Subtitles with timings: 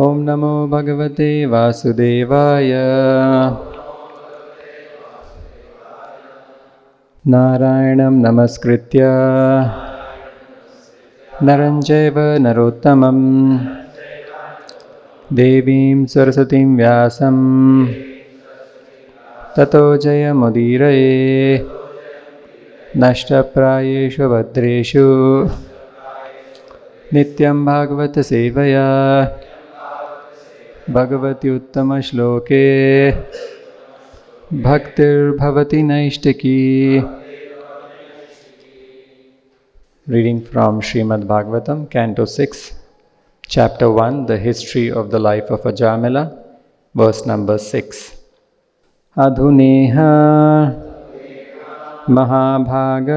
[0.00, 2.70] ॐ नमो भगवते वासुदेवाय।
[7.26, 8.98] नारायणं नमस्कृत्य।
[11.42, 13.20] नरं चैव नरोत्तमं
[15.32, 17.38] देवीं सरस्वतीं व्यासं
[19.56, 21.08] ततो जयमुदीरये।
[22.96, 25.06] नष्टप्रायेषु भद्रेषु।
[27.12, 28.86] नित्यं भागवतसेवया
[30.90, 32.64] भगवती उत्तम श्लोके
[34.62, 36.58] भक्तिर्भवति नैष्टिकी
[40.08, 42.60] reading from Srimad Bhagavatam canto six
[43.50, 46.28] chapter one the history of the life of Ajamila
[46.94, 48.04] verse number six
[49.16, 49.98] अधुनेह
[52.10, 53.10] महाभाग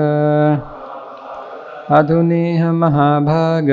[1.97, 3.71] अधुनेह महाभाग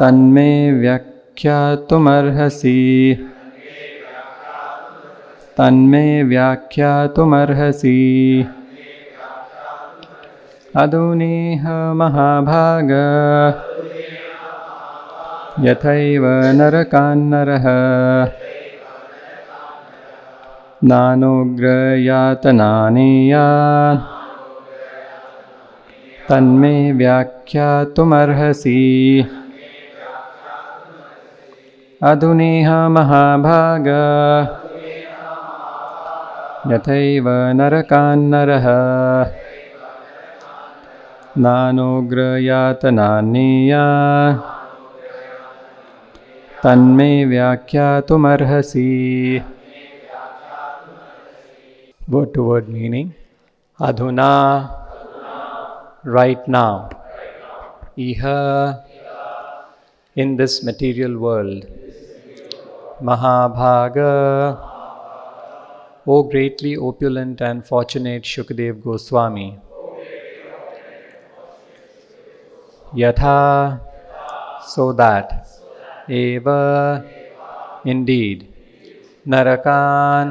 [0.01, 1.69] तन्मे व्याख्यातुमर्हसि।
[5.59, 7.99] तन्मे व्याख्यातुमर्हसि।
[10.77, 12.89] अधुनेह महाभाग
[15.59, 17.65] यथैव नरकान्नरः।
[20.85, 21.75] नानोग्रयातनानेया
[26.29, 28.79] तन्मे व्याख्यातुमर्हसि।
[32.03, 33.87] अधुनेह महाभाग।
[36.73, 38.67] यथैव नरकान्नरः।
[41.39, 42.31] नानोग्रयातनानेया
[46.65, 48.89] तन्मे व्याख्यातुमर्हसी
[52.13, 53.11] वो टू वर्ड मीनिंग
[53.79, 54.33] अधुना
[56.17, 56.75] राइट नाउ
[58.07, 58.25] इह
[60.17, 61.65] इन दिस मटेरियल वर्ल्ड
[63.11, 63.97] महाभाग
[66.09, 69.49] O greatly opulent and fortunate Shukadeva Goswami
[73.05, 73.39] यथा
[74.75, 75.33] so that
[76.11, 77.05] Eva,
[77.85, 78.53] indeed,
[79.27, 80.27] Narakan,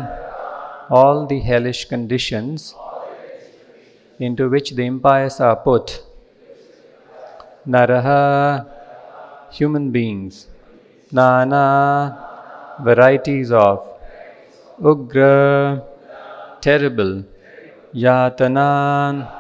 [0.90, 2.76] all the hellish conditions
[4.20, 6.04] into which the impious are put.
[7.66, 8.68] Naraha,
[9.52, 10.48] human beings.
[11.12, 13.88] Nana, varieties of.
[14.82, 15.84] Ugra,
[16.62, 17.24] terrible.
[17.94, 19.32] Yatanan,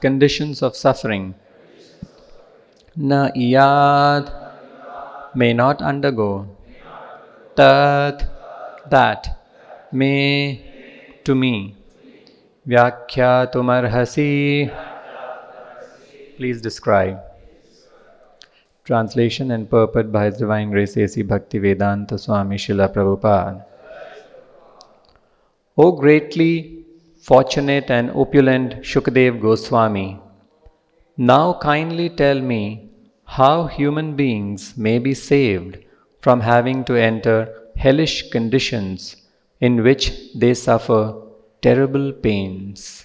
[0.00, 1.34] conditions of suffering.
[2.96, 4.39] Na iyad,
[5.34, 6.46] may not undergo.
[7.56, 8.24] Tat,
[8.90, 9.38] that,
[9.92, 10.60] may,
[11.24, 11.76] to me.
[12.68, 14.70] Vyakhyatumarhasi,
[16.36, 17.18] please describe.
[18.84, 21.22] Translation and purport by His Divine Grace A.C.
[21.22, 23.64] Bhakti Vedanta Swami Srila Prabhupada.
[25.76, 26.84] O greatly
[27.22, 30.18] fortunate and opulent Shukadev Goswami,
[31.16, 32.89] now kindly tell me
[33.38, 35.78] how human beings may be saved
[36.20, 37.36] from having to enter
[37.76, 39.16] hellish conditions
[39.60, 40.04] in which
[40.34, 41.02] they suffer
[41.62, 43.04] terrible pains.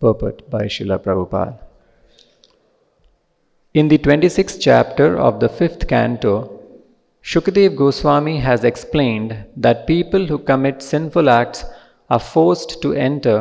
[0.00, 1.58] Purport by Srila Prabhupada.
[3.74, 6.34] In the 26th chapter of the 5th canto,
[7.22, 11.64] Shukadev Goswami has explained that people who commit sinful acts
[12.08, 13.36] are forced to enter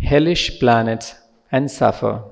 [0.00, 1.14] hellish planets
[1.52, 2.24] and suffer.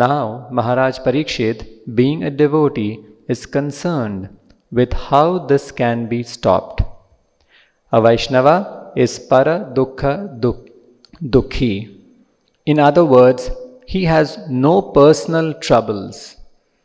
[0.00, 1.60] Now, Maharaj Parikshit,
[1.94, 4.28] being a devotee, is concerned
[4.70, 6.82] with how this can be stopped.
[7.90, 10.68] A Vaishnava is para dukkha duk-
[11.22, 11.98] dukhi.
[12.66, 13.48] In other words,
[13.86, 16.36] he has no personal troubles,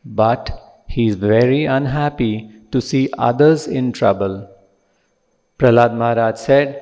[0.05, 0.49] but
[0.87, 4.47] he is very unhappy to see others in trouble.
[5.59, 6.81] Prahlad Maharaj said,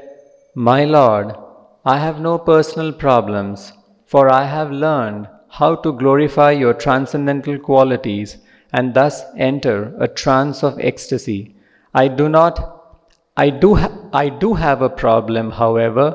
[0.54, 1.36] My Lord,
[1.84, 3.74] I have no personal problems,
[4.06, 8.38] for I have learned how to glorify your transcendental qualities
[8.74, 11.56] and thus enter a trance of ecstasy.
[11.94, 12.76] I do not
[13.36, 16.08] I do ha- I do have a problem however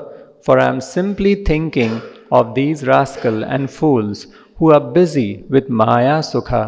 [0.43, 2.01] for I am simply thinking
[2.31, 4.27] of these rascal and fools
[4.57, 6.63] who are busy with maya sukha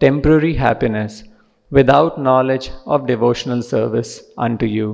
[0.00, 1.24] temporary happiness
[1.70, 4.88] without knowledge of devotional service unto you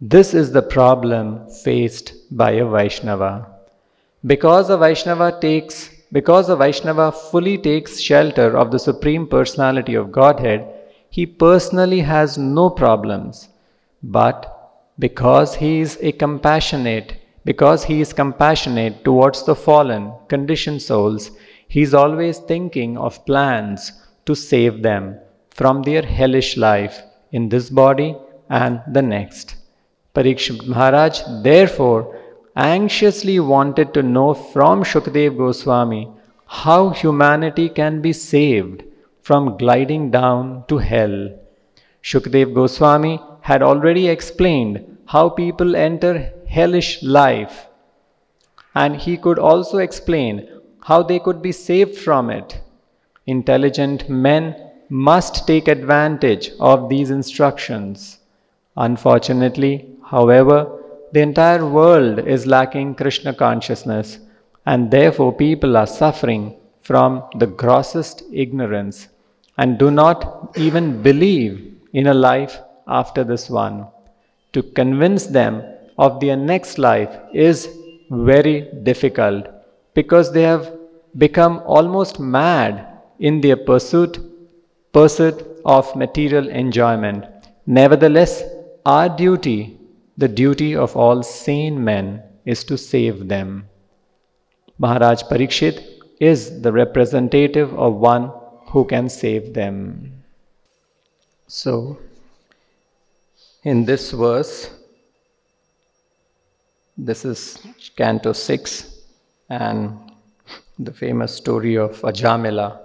[0.00, 3.32] this is the problem faced by a vaishnava
[4.26, 10.12] because a vaishnava takes because a Vaishnava fully takes shelter of the Supreme Personality of
[10.12, 10.66] Godhead,
[11.10, 13.48] he personally has no problems.
[14.02, 14.52] but
[14.98, 21.30] because he is a compassionate, because he is compassionate towards the fallen, conditioned souls,
[21.68, 23.92] he is always thinking of plans
[24.24, 25.18] to save them
[25.50, 27.02] from their hellish life
[27.32, 28.16] in this body
[28.48, 29.56] and the next.
[30.14, 32.16] Parikshit Maharaj therefore
[32.56, 36.08] anxiously wanted to know from Shukdev Goswami
[36.46, 38.82] how humanity can be saved
[39.20, 41.30] from gliding down to hell.
[42.02, 47.66] Shukdev Goswami had already explained how people enter hellish life
[48.74, 50.48] and he could also explain
[50.82, 52.60] how they could be saved from it.
[53.26, 54.54] Intelligent men
[54.88, 58.18] must take advantage of these instructions.
[58.76, 60.84] Unfortunately, however,
[61.16, 64.18] the entire world is lacking Krishna consciousness
[64.66, 66.42] and therefore people are suffering
[66.88, 69.08] from the grossest ignorance
[69.56, 71.54] and do not even believe
[71.94, 73.86] in a life after this one.
[74.52, 75.62] To convince them
[75.96, 77.66] of their next life is
[78.10, 79.46] very difficult
[79.94, 80.70] because they have
[81.16, 82.86] become almost mad
[83.20, 84.18] in their pursuit
[84.92, 87.24] pursuit of material enjoyment.
[87.66, 88.42] Nevertheless,
[88.84, 89.78] our duty,
[90.16, 93.68] the duty of all sane men, is to save them.
[94.78, 95.84] Maharaj Parikshit
[96.20, 98.30] is the representative of one
[98.68, 100.22] who can save them.
[101.48, 101.98] So,
[103.64, 104.70] in this verse,
[106.96, 107.58] this is
[107.96, 109.02] Canto 6,
[109.50, 109.98] and
[110.78, 112.80] the famous story of Ajamila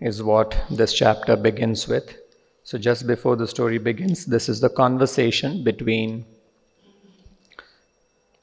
[0.00, 2.16] is what this chapter begins with.
[2.64, 6.24] So, just before the story begins, this is the conversation between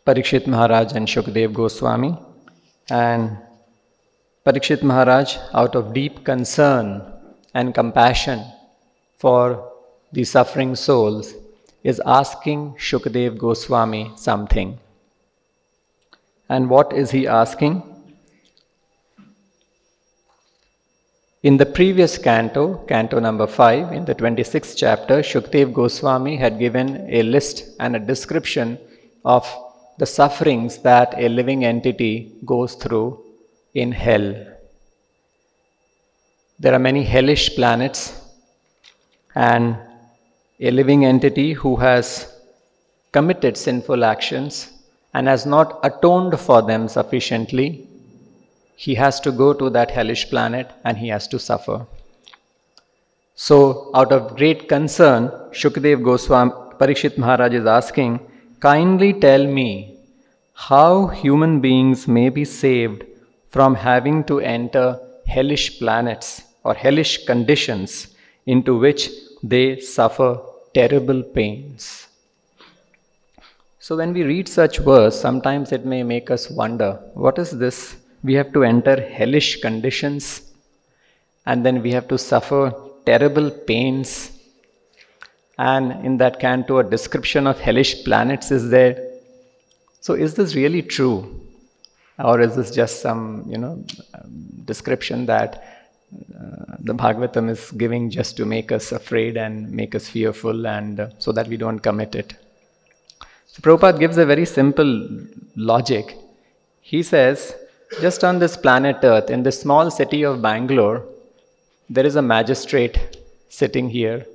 [0.07, 2.18] Parikshit Maharaj and Shukdev Goswami.
[2.89, 3.38] And
[4.45, 7.01] Parikshit Maharaj, out of deep concern
[7.54, 8.45] and compassion
[9.18, 9.69] for
[10.13, 11.33] the suffering souls,
[11.83, 14.80] is asking Shukdev Goswami something.
[16.48, 17.83] And what is he asking?
[21.44, 27.06] In the previous canto, canto number 5, in the 26th chapter, Shukdev Goswami had given
[27.10, 28.80] a list and a description
[29.25, 29.45] of
[29.97, 33.23] the sufferings that a living entity goes through
[33.73, 34.27] in hell.
[36.59, 38.21] There are many hellish planets,
[39.35, 39.77] and
[40.59, 42.33] a living entity who has
[43.11, 44.71] committed sinful actions
[45.13, 47.88] and has not atoned for them sufficiently,
[48.75, 51.85] he has to go to that hellish planet and he has to suffer.
[53.35, 58.19] So, out of great concern, Shukdev Goswami, Parikshit Maharaj is asking,
[58.59, 60.00] Kindly tell me
[60.54, 63.04] how human beings may be saved
[63.50, 68.15] from having to enter hellish planets or hellish conditions
[68.48, 69.12] into which
[69.44, 70.42] they suffer
[70.74, 72.07] terrible pains.
[73.77, 77.98] So, when we read such verse, sometimes it may make us wonder what is this?
[78.24, 80.51] We have to enter hellish conditions
[81.45, 82.74] and then we have to suffer
[83.06, 84.37] terrible pains
[85.57, 89.12] and in that canto, a description of hellish planets is there.
[90.01, 91.42] So, is this really true?
[92.19, 93.83] Or is this just some, you know,
[94.65, 95.83] description that
[96.13, 101.00] uh, the Bhagavatam is giving just to make us afraid and make us fearful and
[101.00, 102.36] uh, so that we don't commit it?
[103.48, 105.10] So, Prabhupada gives a very simple
[105.55, 106.17] logic.
[106.81, 107.55] He says,
[108.00, 111.03] just on this planet Earth, in the small city of Bangalore,
[111.89, 113.17] there is a magistrate
[113.50, 114.25] sitting here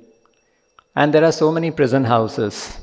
[0.95, 2.77] and there are so many prison houses.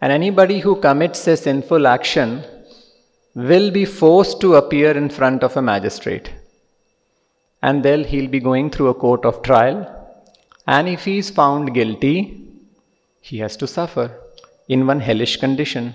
[0.00, 2.44] And anybody who commits a sinful action
[3.34, 6.32] will be forced to appear in front of a magistrate.
[7.62, 9.94] And then he'll be going through a court of trial.
[10.66, 12.44] And if he is found guilty,
[13.20, 14.16] he has to suffer
[14.68, 15.94] in one hellish condition.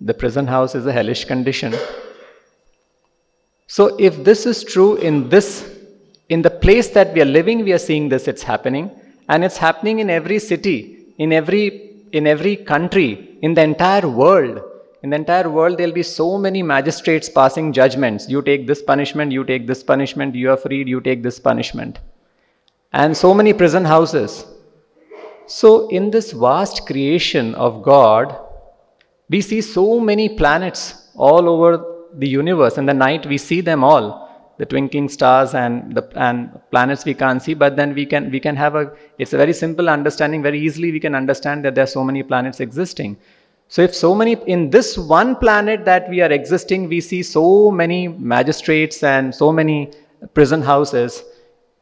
[0.00, 1.74] The prison house is a hellish condition.
[3.68, 5.70] So if this is true in this,
[6.28, 8.90] in the place that we are living, we are seeing this, it's happening
[9.28, 14.62] and it's happening in every city in every in every country in the entire world.
[15.02, 18.28] In the entire world there'll be so many magistrates passing judgments.
[18.28, 20.34] You take this punishment you take this punishment.
[20.34, 22.00] You are freed you take this punishment.
[22.92, 24.46] And so many prison houses.
[25.46, 28.38] So in this vast creation of god
[29.28, 32.78] we see so many planets all over the universe.
[32.78, 34.23] In the night we see them all
[34.58, 38.38] the twinkling stars and the and planets we can't see but then we can we
[38.38, 41.84] can have a it's a very simple understanding very easily we can understand that there
[41.84, 43.16] are so many planets existing
[43.68, 47.70] so if so many in this one planet that we are existing we see so
[47.70, 49.90] many magistrates and so many
[50.34, 51.24] prison houses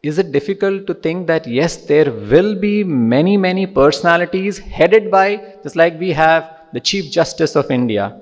[0.03, 5.55] is it difficult to think that yes, there will be many, many personalities headed by,
[5.63, 8.21] just like we have the Chief Justice of India,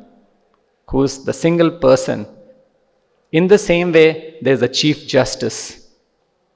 [0.88, 2.26] who's the single person.
[3.32, 5.88] In the same way, there's a Chief Justice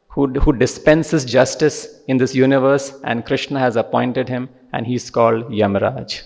[0.09, 5.47] who, who dispenses justice in this universe, and Krishna has appointed him, and he's called
[5.51, 6.23] Yamaraj.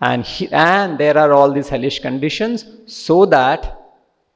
[0.00, 3.80] And, he, and there are all these hellish conditions so that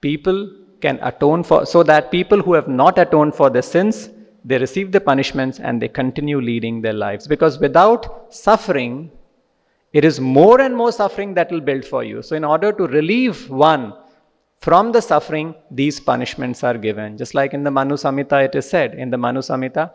[0.00, 0.50] people
[0.80, 4.10] can atone for, so that people who have not atoned for their sins,
[4.44, 7.26] they receive the punishments and they continue leading their lives.
[7.26, 9.10] Because without suffering,
[9.92, 12.22] it is more and more suffering that will build for you.
[12.22, 13.94] So, in order to relieve one
[14.66, 17.16] from the suffering, these punishments are given.
[17.16, 19.92] Just like in the Manu Samhita, it is said in the Manu Samhita,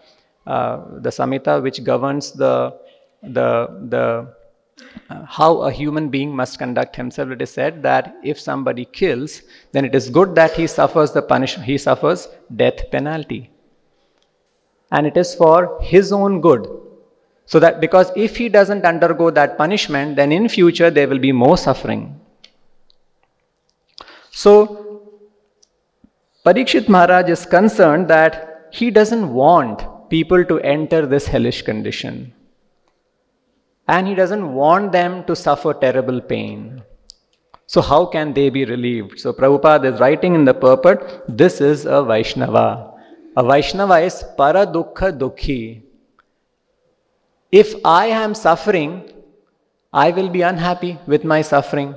[0.47, 2.53] uh, the Samhita which governs the
[3.21, 3.49] the
[3.89, 4.05] the
[5.09, 7.31] uh, how a human being must conduct himself.
[7.31, 9.41] It is said that if somebody kills,
[9.73, 13.51] then it is good that he suffers the punishment, he suffers death penalty.
[14.91, 16.65] And it is for his own good.
[17.45, 21.33] So that because if he doesn't undergo that punishment, then in future there will be
[21.33, 22.20] more suffering.
[24.31, 25.11] So
[26.45, 32.33] Parikshit Maharaj is concerned that he doesn't want people to enter this hellish condition
[33.87, 36.81] and he doesn't want them to suffer terrible pain.
[37.67, 39.19] So, how can they be relieved?
[39.19, 42.93] So, Prabhupada is writing in the purport this is a Vaishnava.
[43.37, 45.81] A Vaishnava is para dukkha dukhi.
[47.51, 49.09] If I am suffering,
[49.93, 51.95] I will be unhappy with my suffering.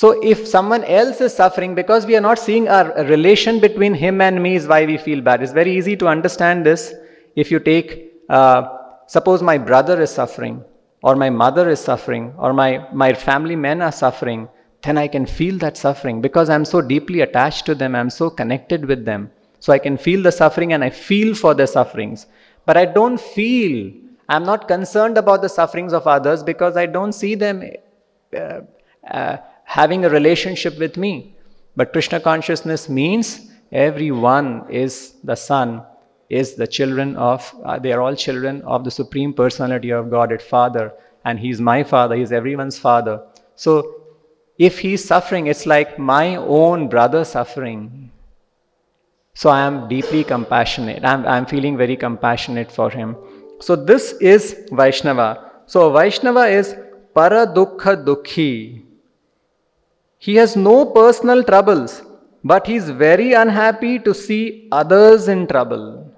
[0.00, 4.20] So, if someone else is suffering, because we are not seeing a relation between him
[4.20, 5.42] and me, is why we feel bad.
[5.42, 6.94] It's very easy to understand this
[7.34, 8.62] if you take uh,
[9.08, 10.62] Suppose my brother is suffering,
[11.02, 14.48] or my mother is suffering, or my, my family men are suffering,
[14.82, 18.28] then I can feel that suffering because I'm so deeply attached to them, I'm so
[18.28, 19.30] connected with them.
[19.60, 22.26] So I can feel the suffering and I feel for their sufferings.
[22.66, 23.92] But I don't feel,
[24.28, 27.64] I'm not concerned about the sufferings of others because I don't see them
[28.36, 28.60] uh,
[29.10, 31.36] uh, having a relationship with me.
[31.76, 35.82] But Krishna consciousness means everyone is the son
[36.30, 40.40] is the children of, uh, they are all children of the Supreme Personality of Godhead,
[40.40, 40.92] Father.
[41.24, 43.20] And He's my Father, He's everyone's Father.
[43.56, 44.04] So
[44.58, 48.10] if He's suffering, it's like my own brother suffering.
[49.34, 51.04] So I am deeply compassionate.
[51.04, 53.16] I'm, I'm feeling very compassionate for him.
[53.60, 55.52] So this is Vaishnava.
[55.66, 56.74] So Vaishnava is
[57.14, 58.87] para dukkha dukhi.
[60.18, 62.02] He has no personal troubles,
[62.42, 66.12] but he is very unhappy to see others in trouble.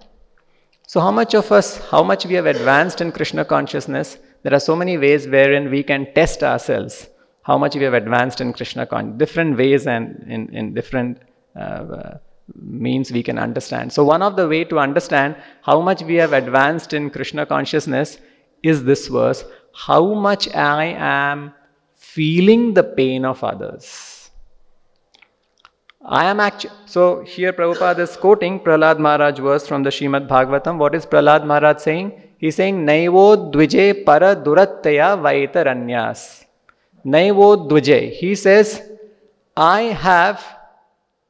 [0.87, 4.19] So, how much of us, how much we have advanced in Krishna consciousness?
[4.43, 7.09] There are so many ways wherein we can test ourselves
[7.43, 9.19] how much we have advanced in Krishna consciousness.
[9.19, 11.19] Different ways and in, in different
[11.55, 12.15] uh,
[12.55, 13.93] means we can understand.
[13.93, 18.19] So, one of the way to understand how much we have advanced in Krishna consciousness
[18.63, 21.53] is this verse How much I am
[22.15, 24.31] feeling the pain of others.
[26.05, 26.73] I am actually.
[26.87, 30.79] So here Prabhupada is quoting Prahlad Maharaj verse from the Shrimad Bhagavatam.
[30.79, 32.23] What is Prahlad Maharaj saying?
[32.39, 36.47] He's saying, Naivo dvije para durattaya vaitaranyas.
[37.05, 38.13] Naivo dvije.
[38.13, 38.81] He says,
[39.55, 40.43] I have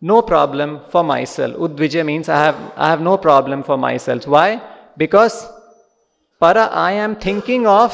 [0.00, 1.56] no problem for myself.
[1.56, 4.26] Udvije means I have, I have no problem for myself.
[4.28, 4.62] Why?
[4.96, 5.48] Because
[6.38, 7.92] para I am thinking of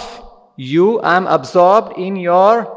[0.56, 2.75] you, I am absorbed in your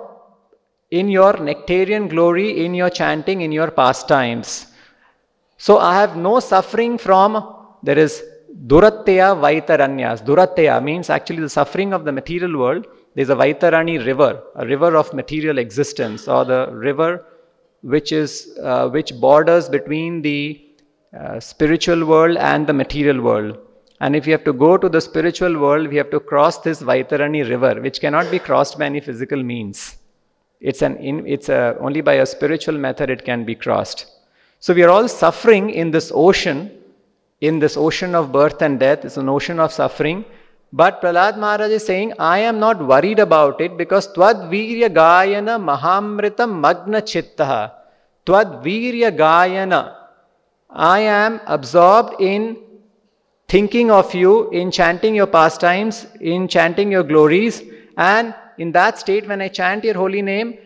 [0.92, 4.68] in your nectarian glory, in your chanting, in your pastimes.
[5.58, 8.24] So I have no suffering from, there is
[8.68, 10.26] Duratteya Vaitaranyas.
[10.26, 12.88] Duratteya means actually the suffering of the material world.
[13.16, 17.26] There's a Vaitarani river, a river of material existence, or the river
[17.82, 20.66] which is uh, which borders between the
[21.18, 23.58] uh, spiritual world and the material world.
[24.02, 26.82] And if you have to go to the spiritual world, we have to cross this
[26.82, 29.99] Vaitarani river, which cannot be crossed by any physical means.
[30.60, 34.06] It's, an in, it's a, only by a spiritual method it can be crossed.
[34.60, 36.70] So we are all suffering in this ocean,
[37.40, 39.06] in this ocean of birth and death.
[39.06, 40.26] It's an ocean of suffering.
[40.72, 45.58] But Prahlad Maharaj is saying, I am not worried about it because Tvad Virya Gayana
[45.58, 47.72] Mahamrita Magna Chittaha.
[48.26, 49.96] Tvad Virya Gayana.
[50.70, 52.58] I am absorbed in
[53.48, 57.64] thinking of you, in chanting your pastimes, in chanting your glories,
[57.98, 60.58] and in that state, when I chant your holy name,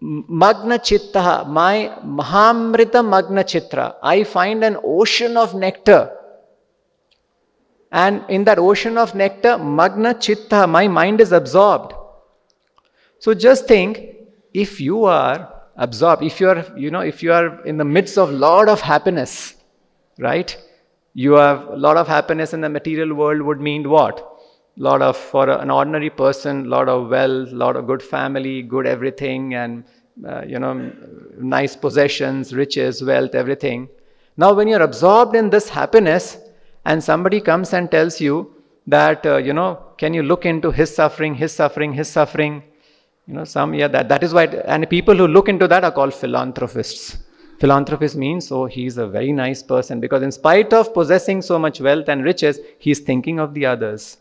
[0.00, 6.16] Magna Chitta, my Mahamrita Magna Chitta, I find an ocean of nectar.
[7.90, 11.94] And in that ocean of nectar, Magna Chitta, my mind is absorbed.
[13.18, 14.16] So just think
[14.54, 16.22] if you are absorbed.
[16.22, 19.54] If you are, you know, if you are in the midst of lot of happiness,
[20.18, 20.56] right?
[21.14, 24.29] You have a lot of happiness in the material world would mean what?
[24.86, 29.54] Lot of for an ordinary person, lot of wealth, lot of good family, good everything,
[29.54, 29.84] and
[30.26, 30.72] uh, you know,
[31.38, 33.88] nice possessions, riches, wealth, everything.
[34.38, 36.38] Now, when you're absorbed in this happiness,
[36.86, 38.54] and somebody comes and tells you
[38.86, 42.62] that, uh, you know, can you look into his suffering, his suffering, his suffering?
[43.26, 45.92] You know, some, yeah, that, that is why, and people who look into that are
[45.92, 47.18] called philanthropists.
[47.58, 51.82] Philanthropist means, oh, he's a very nice person because, in spite of possessing so much
[51.82, 54.16] wealth and riches, he's thinking of the others.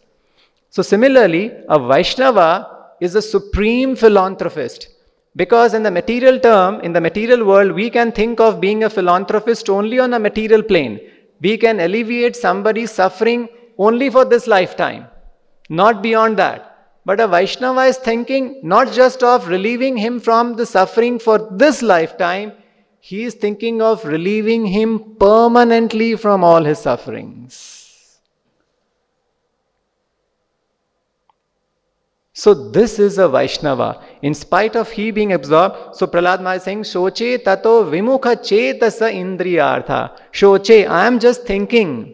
[0.72, 4.90] So, similarly, a Vaishnava is a supreme philanthropist
[5.36, 8.90] because, in the material term, in the material world, we can think of being a
[8.90, 11.00] philanthropist only on a material plane.
[11.42, 15.08] We can alleviate somebody's suffering only for this lifetime,
[15.70, 16.66] not beyond that.
[17.06, 21.82] But a Vaishnava is thinking not just of relieving him from the suffering for this
[21.82, 22.52] lifetime,
[23.00, 27.79] he is thinking of relieving him permanently from all his sufferings.
[32.40, 34.02] So this is a Vaishnava.
[34.22, 39.08] In spite of he being absorbed, so Prahlad Maharaj is saying, Shoche tato vimukha chetasa
[39.14, 40.18] indriyartha.
[40.32, 42.14] Shoche, I am just thinking.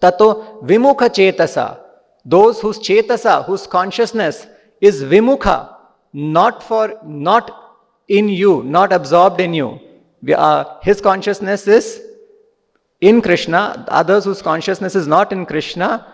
[0.00, 1.80] Tato vimukha chetasa.
[2.24, 4.46] Those whose chetasa, whose consciousness
[4.80, 5.76] is vimukha,
[6.14, 9.78] not for, not in you, not absorbed in you
[10.34, 12.00] are, his consciousness is
[13.02, 16.06] in Krishna, others whose consciousness is not in Krishna.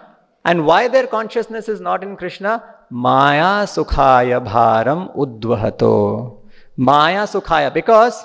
[0.44, 2.74] And why their consciousness is not in Krishna?
[2.90, 6.38] Maya Sukhaya Bharam Udvahato.
[6.76, 8.24] Maya Sukhaya, because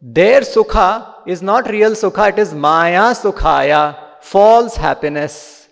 [0.00, 5.68] their Sukha is not real Sukha, it is Maya Sukhaya, false happiness.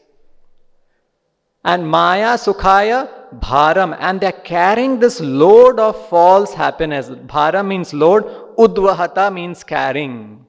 [1.64, 3.08] And Maya Sukhaya
[3.38, 7.10] bharam and they're carrying this load of false happiness.
[7.10, 8.24] Bharam means load,
[8.56, 10.46] udvahata means carrying.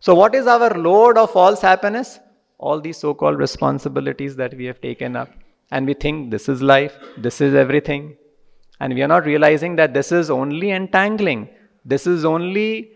[0.00, 2.18] So, what is our load of false happiness?
[2.58, 5.28] All these so called responsibilities that we have taken up.
[5.72, 8.16] And we think this is life, this is everything.
[8.78, 11.48] And we are not realizing that this is only entangling,
[11.84, 12.90] this is only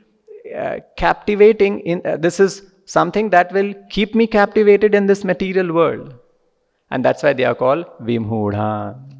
[0.54, 5.72] uh, captivating, in, uh, this is something that will keep me captivated in this material
[5.72, 6.14] world.
[6.90, 9.16] And that's why they are called Vimhudhan.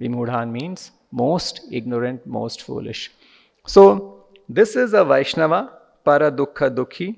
[0.00, 3.10] Vimudhan means most ignorant, most foolish.
[3.66, 5.70] So, this is a Vaishnava,
[6.04, 7.16] para dukkha dukhi,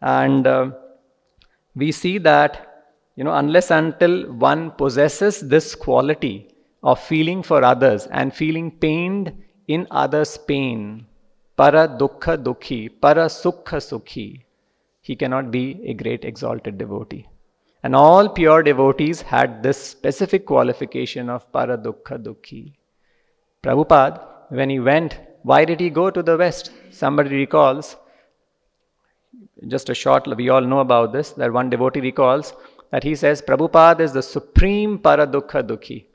[0.00, 0.70] and uh,
[1.74, 2.67] we see that,
[3.18, 6.54] you know, unless until one possesses this quality
[6.84, 9.32] of feeling for others and feeling pained
[9.66, 11.04] in others' pain,
[11.56, 14.44] para dukkha dukhi, para sukha sukhi,
[15.00, 17.26] he cannot be a great exalted devotee.
[17.82, 22.74] And all pure devotees had this specific qualification of paradukha dukhi.
[23.64, 26.70] Prabhupada, when he went, why did he go to the West?
[26.92, 27.96] Somebody recalls,
[29.66, 32.54] just a short, we all know about this, that one devotee recalls
[32.90, 36.06] that he says, Prabhupada is the supreme paradukha dukhi,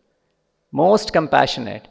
[0.72, 1.88] most compassionate.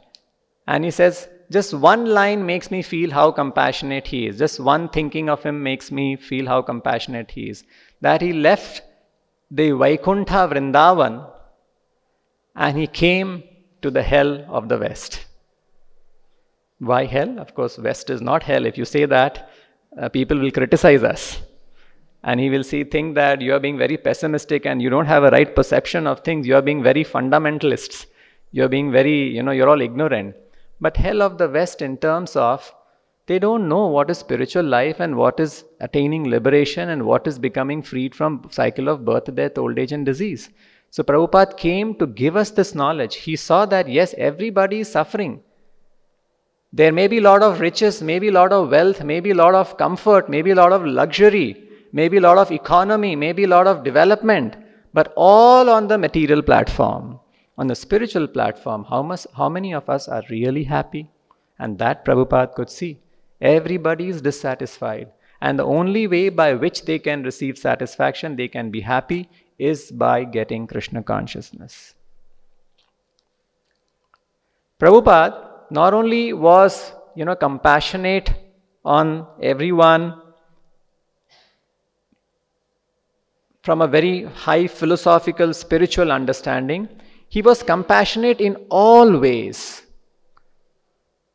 [0.67, 4.39] And he says, just one line makes me feel how compassionate he is.
[4.39, 7.63] Just one thinking of him makes me feel how compassionate he is.
[8.01, 8.81] That he left
[9.51, 11.29] the Vaikuntha Vrindavan
[12.55, 13.43] and he came
[13.81, 15.25] to the hell of the West.
[16.79, 17.39] Why hell?
[17.39, 18.65] Of course, West is not hell.
[18.65, 19.49] If you say that,
[19.99, 21.41] uh, people will criticize us.
[22.23, 25.23] And he will see, think that you are being very pessimistic and you don't have
[25.23, 26.47] a right perception of things.
[26.47, 28.05] You are being very fundamentalists.
[28.51, 30.35] You are being very, you know, you're all ignorant.
[30.79, 32.73] But hell of the West, in terms of
[33.25, 37.39] they don't know what is spiritual life and what is attaining liberation and what is
[37.39, 40.49] becoming freed from cycle of birth, death, old age and disease.
[40.91, 43.15] So Prabhupada came to give us this knowledge.
[43.15, 45.41] He saw that yes, everybody is suffering.
[46.71, 49.55] There may be a lot of riches, maybe a lot of wealth, maybe a lot
[49.55, 53.67] of comfort, maybe a lot of luxury, maybe a lot of economy, maybe a lot
[53.67, 54.57] of development,
[54.93, 57.19] but all on the material platform.
[57.57, 61.09] On the spiritual platform, how, much, how many of us are really happy?
[61.59, 62.99] And that Prabhupada could see.
[63.39, 65.11] Everybody is dissatisfied.
[65.39, 69.29] And the only way by which they can receive satisfaction, they can be happy,
[69.59, 71.93] is by getting Krishna consciousness.
[74.79, 78.33] Prabhupada not only was, you know, compassionate
[78.83, 80.22] on everyone
[83.63, 86.87] from a very high philosophical, spiritual understanding,
[87.29, 89.83] he was compassionate in all ways,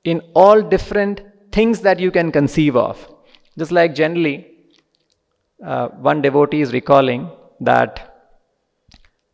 [0.04, 3.08] in all different things that you can conceive of.
[3.58, 4.46] Just like generally,
[5.64, 8.30] uh, one devotee is recalling that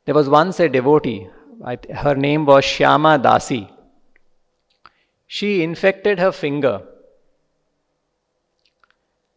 [0.05, 1.29] there was once a devotee,
[1.95, 3.71] her name was Shyama Dasi.
[5.27, 6.83] she infected her finger.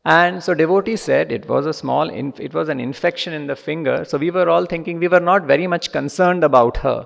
[0.07, 4.05] And so devotee said it was a small, it was an infection in the finger.
[4.05, 7.05] So we were all thinking we were not very much concerned about her.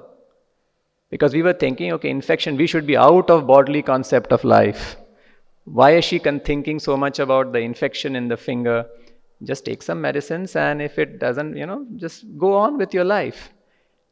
[1.09, 4.97] Because we were thinking, okay, infection, we should be out of bodily concept of life.
[5.65, 8.85] Why is she thinking so much about the infection in the finger?
[9.43, 13.03] Just take some medicines, and if it doesn't, you know, just go on with your
[13.03, 13.51] life.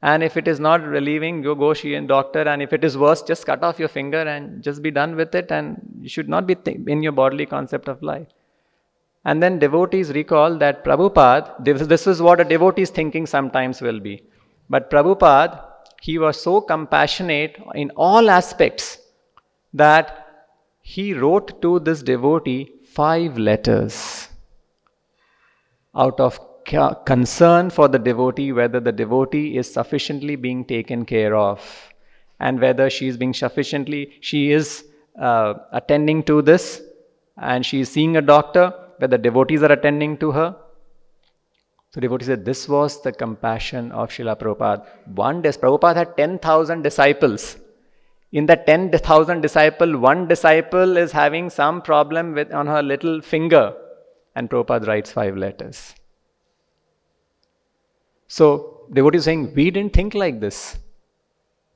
[0.02, 2.42] And if it is not relieving, you go see a doctor.
[2.42, 5.36] And if it is worse, just cut off your finger and just be done with
[5.36, 5.52] it.
[5.52, 8.28] And you should not be in your bodily concept of life.
[9.30, 14.24] And then devotees recall that Prabhupada, this, is what a devotee's thinking sometimes will be.
[14.72, 15.66] But Prabhupada,
[16.02, 18.98] he was so compassionate in all aspects
[19.74, 20.26] that
[20.82, 24.30] he wrote to this devotee five letters
[25.96, 26.40] out of
[27.06, 31.62] concern for the devotee, whether the devotee is sufficiently being taken care of
[32.40, 34.86] and whether she is being sufficiently, she is
[35.22, 36.82] uh, attending to this
[37.38, 40.56] and she is seeing a doctor, whether the devotees are attending to her.
[41.92, 44.86] So devotee said this was the compassion of Srila Prabhupada.
[45.16, 47.58] One day, Prabhupada had 10,000 disciples.
[48.32, 53.74] In the 10,000 disciple, one disciple is having some problem with on her little finger.
[54.36, 55.96] And Prabhupada writes five letters.
[58.28, 60.78] So devotee saying, we didn't think like this.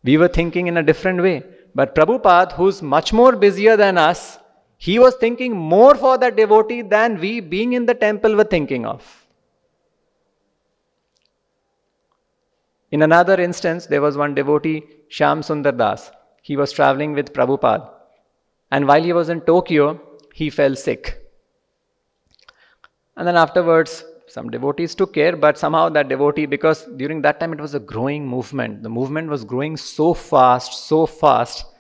[0.04, 1.44] We were thinking in a different way.
[1.74, 4.38] But Prabhupada, who's much more busier than us,
[4.86, 8.86] he was thinking more for that devotee than we being in the temple were thinking
[8.86, 9.02] of.
[12.92, 16.12] In another instance, there was one devotee, Shyam Sundar Das.
[16.42, 17.90] He was traveling with Prabhupada.
[18.72, 20.02] And while he was in Tokyo,
[20.34, 21.18] he fell sick.
[23.16, 27.54] And then afterwards, some devotees took care, but somehow that devotee, because during that time
[27.54, 31.73] it was a growing movement, the movement was growing so fast, so fast.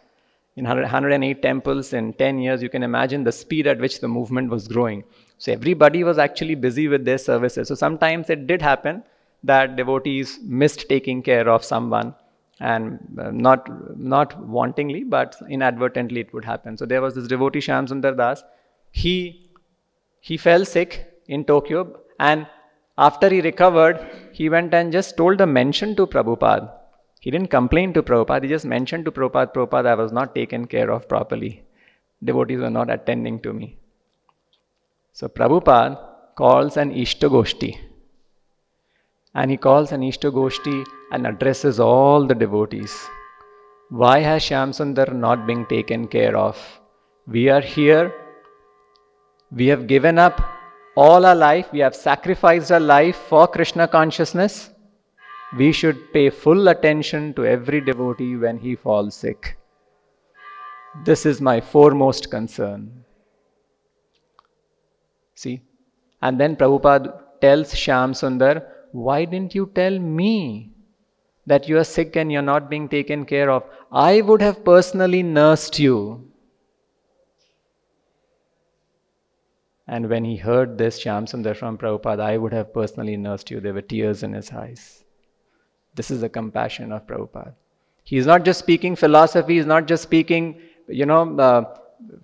[0.55, 4.49] In 108 temples in 10 years, you can imagine the speed at which the movement
[4.49, 5.03] was growing.
[5.39, 7.67] So everybody was actually busy with their services.
[7.67, 9.03] So sometimes it did happen
[9.43, 12.13] that devotees missed taking care of someone
[12.59, 17.59] and uh, not not wantingly but inadvertently it would happen so there was this devotee
[17.59, 18.43] Shyam Sundar Das
[18.91, 19.49] he
[20.19, 22.47] he fell sick in Tokyo and
[22.97, 23.99] after he recovered
[24.31, 26.71] he went and just told a mention to Prabhupada
[27.23, 30.67] he didn't complain to Prabhupada he just mentioned to Prabhupada Prabhupada I was not taken
[30.75, 31.53] care of properly
[32.31, 33.69] devotees were not attending to me
[35.19, 35.99] so Prabhupada
[36.41, 37.73] calls an Ishtagoshti
[39.35, 42.93] and he calls an Ishtagoshti and addresses all the devotees.
[43.89, 46.57] Why has Shyamsundar not been taken care of?
[47.27, 48.13] We are here.
[49.51, 50.41] We have given up
[50.95, 51.71] all our life.
[51.71, 54.69] We have sacrificed our life for Krishna consciousness.
[55.57, 59.57] We should pay full attention to every devotee when he falls sick.
[61.05, 63.05] This is my foremost concern.
[65.35, 65.61] See?
[66.21, 70.71] And then Prabhupada tells Shyam Sundar, why didn't you tell me
[71.45, 73.63] that you are sick and you're not being taken care of?
[73.91, 76.29] I would have personally nursed you.
[79.87, 83.59] And when he heard this, Shyamsundar from Prabhupada, I would have personally nursed you.
[83.59, 85.02] There were tears in his eyes.
[85.95, 87.53] This is the compassion of Prabhupada.
[88.03, 91.77] He is not just speaking philosophy, he's not just speaking, you know, uh,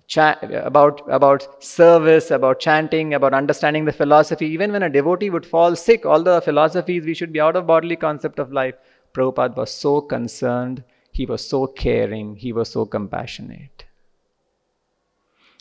[0.06, 4.46] cha- about, about service, about chanting, about understanding the philosophy.
[4.46, 7.66] Even when a devotee would fall sick, all the philosophies, we should be out of
[7.66, 8.74] bodily concept of life.
[9.14, 13.84] Prabhupada was so concerned, he was so caring, he was so compassionate.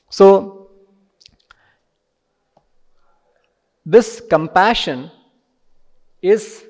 [0.09, 0.69] So,
[3.85, 5.11] this compassion
[6.21, 6.65] is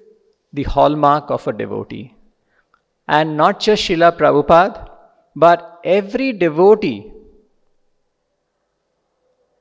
[0.53, 2.15] the hallmark of a devotee.
[3.07, 4.89] And not just Srila Prabhupada,
[5.35, 7.11] but every devotee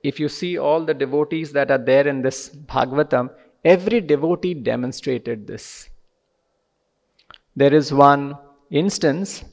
[0.03, 3.31] if you see all the devotees that are there in this Bhagavatam,
[3.65, 5.89] every devotee demonstrated this.
[7.57, 8.39] There is one
[8.71, 9.45] instance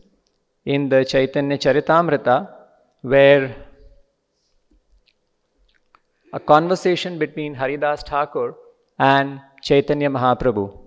[0.65, 2.52] in the Chaitanya Charitamrita
[3.02, 3.56] where
[6.34, 8.56] a conversation between Haridas Thakur
[9.00, 10.78] and Chaitanya Mahaprabhu,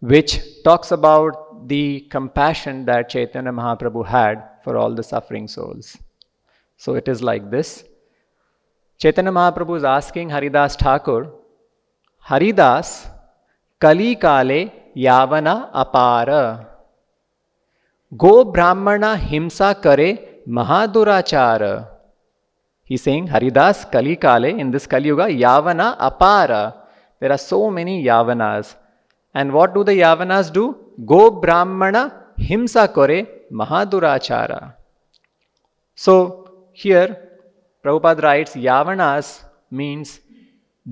[0.00, 5.98] which talks about the compassion that Chaitanya Mahaprabhu had for all the suffering souls.
[6.76, 7.84] So it is like this
[8.98, 11.30] Chaitanya Mahaprabhu is asking Haridas Thakur,
[12.18, 13.08] Haridas,
[13.78, 16.66] Kali Kale Yavana Apara.
[18.16, 21.88] Go Brahmana Himsa Kare Mahadurachara.
[22.84, 26.74] He's saying Haridas Kali Kale in this Kali Yuga Yavana Apara.
[27.20, 28.74] There are so many Yavanas.
[29.34, 30.76] And what do the Yavanas do?
[31.06, 34.74] Go Brahmana Himsa Kare Mahadurachara.
[35.94, 37.28] So here
[37.84, 40.20] Prabhupada writes Yavanas means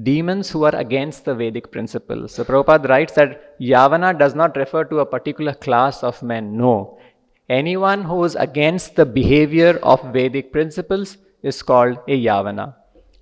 [0.02, 2.34] demons who are against the Vedic principles.
[2.34, 6.56] So Prabhupada writes that Yavana does not refer to a particular class of men.
[6.56, 6.98] No.
[7.48, 12.74] Anyone who is against the behavior of Vedic principles is called a Yavana.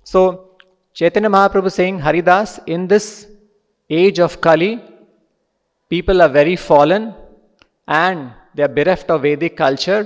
[0.03, 0.51] So
[0.93, 3.27] Chaitanya Mahaprabhu saying, Haridas, in this
[3.89, 4.81] age of Kali,
[5.89, 7.13] people are very fallen
[7.87, 10.03] and they are bereft of Vedic culture.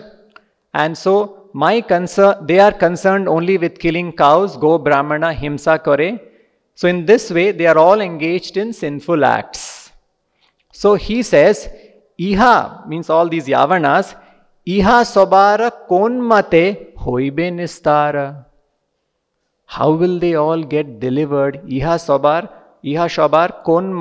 [0.74, 6.20] And so my concern, they are concerned only with killing cows, go brahmana, himsa kore.
[6.76, 9.92] So in this way, they are all engaged in sinful acts.
[10.72, 11.70] So he says,
[12.20, 14.16] Iha means all these yavanas,
[14.68, 18.46] Iha sobara konmate hoibe nistara.
[19.66, 21.62] How will they all get delivered?
[21.66, 22.50] Iha sobar,
[22.84, 23.94] Iha shobar kon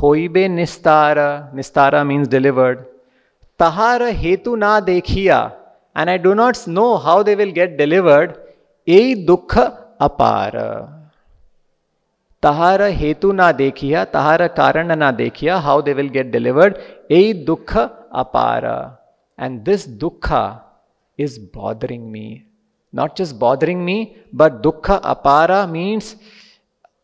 [0.00, 1.54] mote hoibe nistara.
[1.54, 2.86] Nistara means delivered.
[3.58, 5.52] Tahara hetu na dekhiya
[5.94, 8.38] and I do not know how they will get delivered,
[8.86, 10.92] ei dukha apara.
[12.42, 16.78] Tahara hetu na dekhiya, tahara karana na dekhiya, how they will get delivered,
[17.10, 18.96] ei dukha apara.
[19.36, 20.62] And this dukkha
[21.18, 22.46] is bothering me.
[22.92, 26.16] Not just bothering me, but dukkha apara means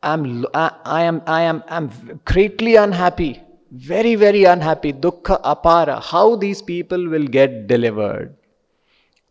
[0.06, 1.90] I'm, I am, I am, I'm
[2.24, 3.42] greatly unhappy,
[3.72, 4.92] very, very unhappy.
[4.92, 6.00] Dukkha apara.
[6.00, 8.34] How these people will get delivered.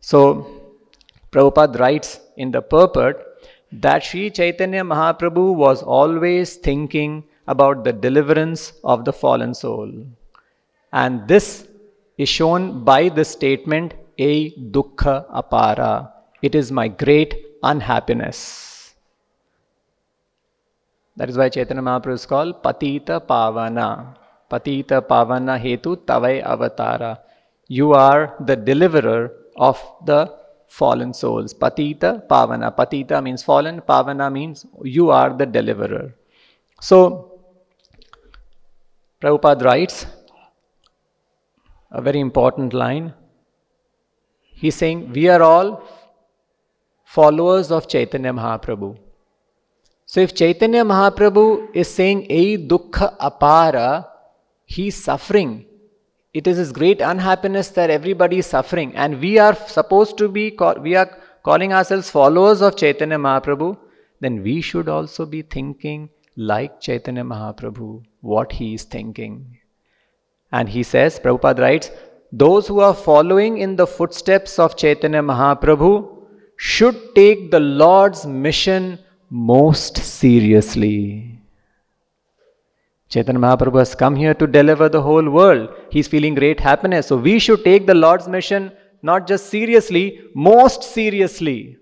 [0.00, 0.46] So,
[1.32, 3.24] Prabhupada writes in the purport
[3.72, 9.90] that Sri Chaitanya Mahaprabhu was always thinking about the deliverance of the fallen soul.
[10.92, 11.66] And this
[12.18, 16.12] is shown by the statement, A dukkha apara.
[16.42, 18.75] It is my great unhappiness.
[21.16, 24.16] That is why Chaitanya Mahaprabhu is called Patita Pavana.
[24.50, 27.18] Patita Pavana Hetu Tavai Avatara.
[27.68, 30.32] You are the deliverer of the
[30.68, 31.54] fallen souls.
[31.54, 32.74] Patita, Pavana.
[32.74, 36.14] Patita means fallen, Pavana means you are the deliverer.
[36.80, 37.40] So,
[39.20, 40.06] Prabhupada writes
[41.90, 43.14] a very important line.
[44.42, 45.82] He's saying, We are all
[47.04, 48.98] followers of Chaitanya Mahaprabhu.
[50.08, 54.06] So, if Chaitanya Mahaprabhu is saying, Ei dukkha apara,
[54.64, 55.66] he's suffering.
[56.32, 58.94] It is his great unhappiness that everybody is suffering.
[58.94, 61.10] And we are supposed to be we are
[61.42, 63.76] calling ourselves followers of chaitanya mahaprabhu.
[64.20, 69.58] Then we should also be thinking like chaitanya mahaprabhu what he is thinking.
[70.52, 71.90] And he says prabhupada writes
[72.32, 75.92] those who are following in the footsteps of chaitanya mahaprabhu
[76.56, 78.98] should take the lord's mission
[79.30, 81.36] most seriously
[83.08, 85.68] Chaitanya Mahaprabhu has come here to deliver the whole world.
[85.90, 87.06] He's feeling great happiness.
[87.06, 91.78] So we should take the Lord's mission not just seriously, most seriously.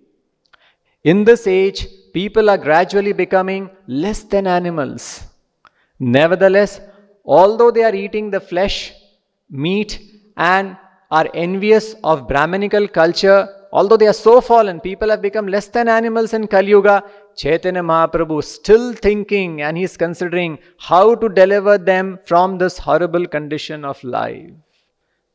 [1.02, 5.24] In this age, people are gradually becoming less than animals.
[5.98, 6.80] Nevertheless,
[7.24, 8.92] although they are eating the flesh,
[9.48, 10.00] meat,
[10.37, 10.76] and
[11.11, 15.88] are envious of Brahminical culture, although they are so fallen, people have become less than
[15.88, 16.96] animals in Kali Yuga,
[17.37, 23.84] Chaitanya Mahaprabhu still thinking and he's considering how to deliver them from this horrible condition
[23.84, 24.50] of life.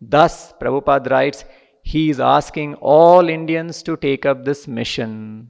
[0.01, 1.43] Thus, Prabhupada writes,
[1.83, 5.49] he is asking all Indians to take up this mission.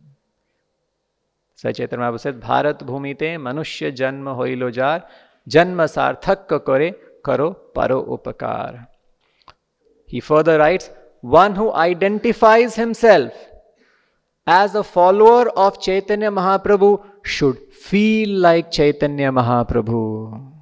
[1.62, 5.06] Chaitanya Mahaprabhu said, Bharat bhumite manushya janma hoilo jar,
[5.48, 8.88] janma sarthak kore karo paro upakar.
[10.08, 10.90] He further writes,
[11.22, 13.34] one who identifies himself
[14.48, 20.54] as a follower of Chaitanya Mahaprabhu should feel like Chaitanya Mahaprabhu.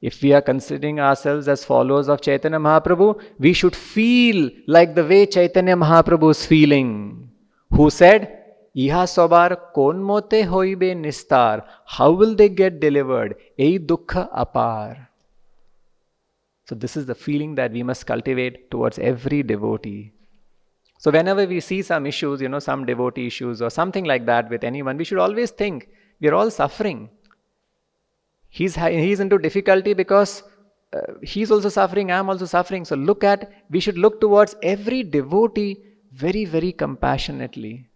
[0.00, 5.04] If we are considering ourselves as followers of Chaitanya Mahaprabhu, we should feel like the
[5.04, 7.30] way Chaitanya Mahaprabhu is feeling,
[7.70, 8.40] who said,
[8.76, 11.64] Iha sobar kon mote hoibe nistar.
[11.86, 13.36] How will they get delivered?
[13.58, 15.08] Ei dukkha apar.
[16.66, 20.12] So, this is the feeling that we must cultivate towards every devotee.
[21.04, 24.48] So whenever we see some issues, you know, some devotee issues or something like that
[24.48, 27.10] with anyone, we should always think we're all suffering.
[28.48, 30.44] He's, he's into difficulty because
[30.94, 32.86] uh, he's also suffering, I'm also suffering.
[32.86, 35.76] So look at, we should look towards every devotee
[36.12, 37.86] very, very compassionately.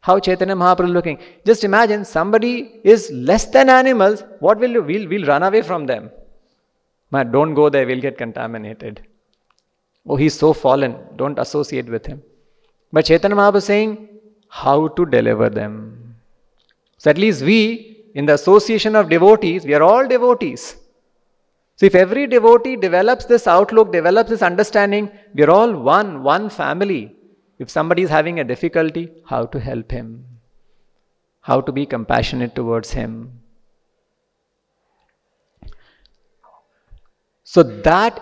[0.00, 1.20] How Chaitanya Mahaprabhu looking.
[1.46, 4.82] Just imagine somebody is less than animals, what will you?
[4.82, 6.10] We'll, we'll run away from them.
[7.10, 9.02] Man, don't go there, we'll get contaminated.
[10.06, 10.96] Oh, he's so fallen.
[11.16, 12.22] Don't associate with him.
[12.92, 14.08] But Chaitanya Mahaprabhu is saying
[14.48, 16.16] how to deliver them.
[16.98, 20.76] So at least we, in the association of devotees, we are all devotees.
[21.76, 26.50] So, if every devotee develops this outlook, develops this understanding, we are all one, one
[26.50, 27.16] family.
[27.58, 30.26] If somebody is having a difficulty, how to help him,
[31.40, 33.39] how to be compassionate towards him.
[37.52, 38.20] So, that,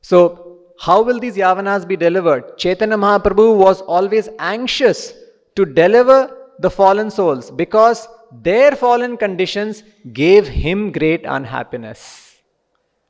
[0.00, 2.58] so how will these yavanas be delivered?
[2.58, 5.14] Chaitanya Mahaprabhu was always anxious
[5.54, 12.38] to deliver the fallen souls because their fallen conditions gave him great unhappiness.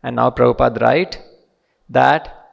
[0.03, 1.23] And now Prabhupada write
[1.89, 2.51] that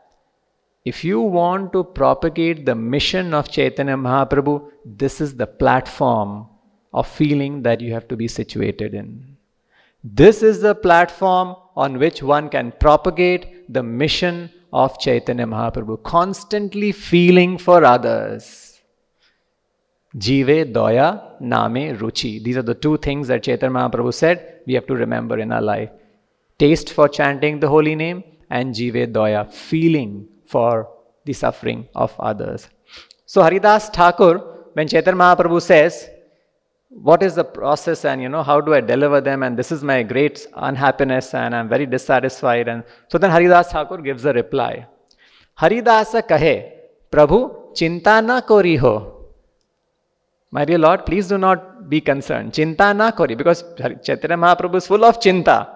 [0.86, 6.48] if you want to propagate the mission of Chaitanya Mahaprabhu, this is the platform
[6.94, 9.37] of feeling that you have to be situated in.
[10.04, 16.92] This is the platform on which one can propagate the mission of Chaitanya Mahaprabhu, constantly
[16.92, 18.80] feeling for others.
[20.16, 22.44] Jive, Doya, Name, Ruchi.
[22.44, 25.62] These are the two things that Chaitanya Mahaprabhu said we have to remember in our
[25.62, 25.90] life
[26.58, 30.90] taste for chanting the holy name, and jive doya, feeling for
[31.26, 32.70] the suffering of others.
[33.26, 34.38] So Haridas Thakur,
[34.74, 36.10] when Chaitanya Mahaprabhu says,
[36.90, 39.84] what is the process and you know how do I deliver them and this is
[39.84, 44.88] my great unhappiness and I'm very dissatisfied and so then Haridas Thakur gives a reply.
[45.60, 46.72] Haridasa kahe,
[47.12, 49.14] Prabhu chinta na kori ho.
[50.52, 52.54] My dear Lord, please do not be concerned.
[52.54, 55.70] Chinta na kori because Chaitanya Mahaprabhu is full of chinta.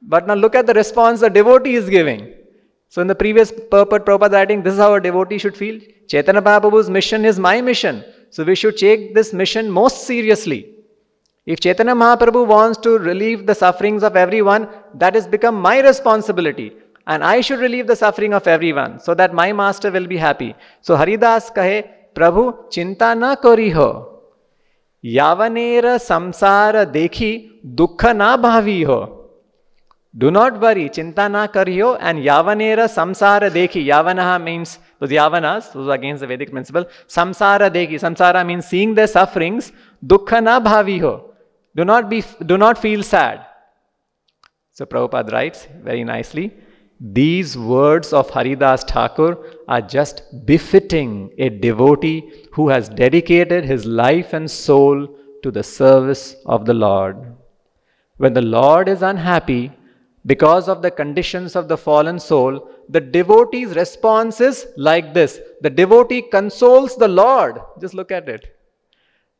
[0.00, 2.34] But now look at the response the devotee is giving.
[2.88, 5.80] So in the previous purport, Prabhupada writing, this is how a devotee should feel.
[6.08, 8.04] Chaitanya Mahaprabhu's mission is my mission.
[8.30, 10.74] So we should take this mission most seriously.
[11.46, 16.72] If Chaitanya Mahaprabhu wants to relieve the sufferings of everyone, that has become my responsibility.
[17.06, 20.56] And I should relieve the suffering of everyone so that my master will be happy.
[20.80, 24.22] So Haridas kahe, Prabhu, chinta na kori ho.
[25.04, 29.25] Yavanera samsara dekhi, dukha na bhavi ho.
[30.18, 33.86] Do not worry, chinta na kariyo, and yavanera samsara dekhi.
[33.86, 36.86] Yavanaha means those yavanas, those against the Vedic principle.
[37.06, 38.00] Samsara dekhi.
[38.00, 39.72] Samsara means seeing their sufferings.
[40.04, 41.22] Dukkha na bhaviho.
[41.74, 43.44] Do not be do not feel sad.
[44.72, 46.54] So Prabhupada writes very nicely.
[46.98, 49.36] These words of Haridas Thakur
[49.68, 55.06] are just befitting a devotee who has dedicated his life and soul
[55.42, 57.16] to the service of the Lord.
[58.16, 59.72] When the Lord is unhappy,
[60.26, 65.40] because of the conditions of the fallen soul, the devotee's response is like this.
[65.60, 67.60] The devotee consoles the Lord.
[67.80, 68.56] Just look at it.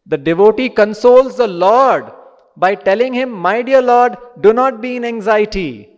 [0.07, 2.13] The devotee consoles the Lord
[2.57, 5.91] by telling him, My dear Lord, do not be in anxiety.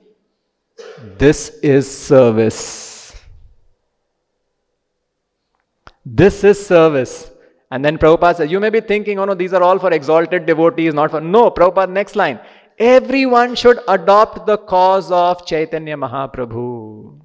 [1.19, 3.15] This is service.
[6.07, 7.31] This is service.
[7.71, 10.47] And then Prabhupada says, You may be thinking, Oh no, these are all for exalted
[10.47, 11.21] devotees, not for.
[11.21, 12.41] No, Prabhupada, next line
[12.79, 17.21] everyone should adopt the cause of Chaitanya Mahaprabhu.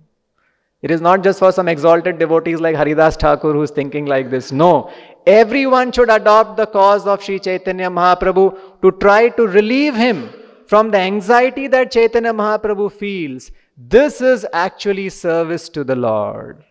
[0.81, 4.51] It is not just for some exalted devotees like Haridas Thakur who's thinking like this.
[4.51, 4.91] No,
[5.25, 10.29] everyone should adopt the cause of Sri Chaitanya Mahaprabhu to try to relieve him
[10.67, 13.51] from the anxiety that Chaitanya Mahaprabhu feels.
[13.77, 16.63] This is actually service to the Lord.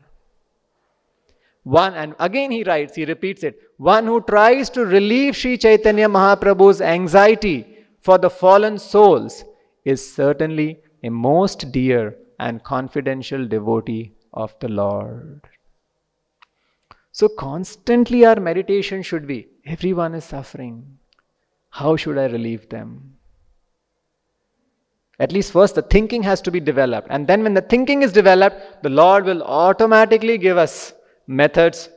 [1.62, 6.08] One, and again he writes, he repeats it, one who tries to relieve Sri Chaitanya
[6.08, 7.71] Mahaprabhu's anxiety
[8.02, 9.44] for the fallen souls
[9.84, 15.40] is certainly a most dear and confidential devotee of the Lord.
[17.12, 20.98] So, constantly our meditation should be everyone is suffering.
[21.70, 23.14] How should I relieve them?
[25.18, 27.08] At least first the thinking has to be developed.
[27.10, 30.94] And then when the thinking is developed, the Lord will automatically give us
[31.26, 31.90] methods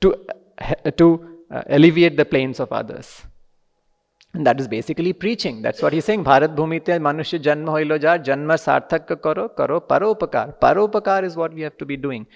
[0.00, 0.26] to,
[0.96, 3.22] to uh, alleviate the pains of others.
[4.36, 5.62] And that is basically preaching.
[5.62, 6.22] That's what he's saying.
[6.22, 10.58] Bharat Bhumite Manushya Janma Hoilo Jar, Janma Sarthak Karo, Karo Paropakar.
[10.60, 12.26] Paropakar is what we have to be doing.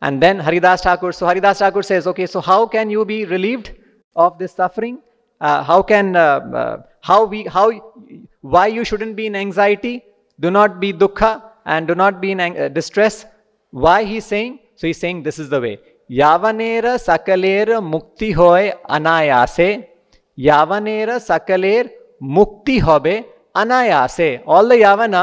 [0.00, 3.72] And then Haridas Thakur, so Haridas Thakur says, okay, so how can you be relieved
[4.14, 5.02] of this suffering?
[5.38, 7.70] Uh, how can, uh, uh, how we, how,
[8.40, 10.02] why you shouldn't be in anxiety?
[10.40, 13.26] Do not be dukkha and do not be in uh, distress.
[13.70, 14.60] Why he's saying?
[14.76, 15.78] So he's saying this is the way.
[16.10, 19.88] Yavanera sakalera mukti hoy anayase
[20.38, 21.88] यावनेर सकलेर
[22.34, 22.78] मुक्ति
[23.56, 25.22] अनायासे all the yavana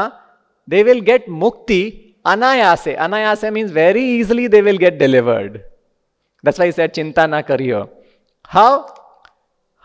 [0.68, 1.82] they will get mukti
[2.24, 5.58] अनायासे अनायासे means very easily they will get delivered
[6.44, 7.82] thus why said चिंता ना करियो
[8.50, 8.78] how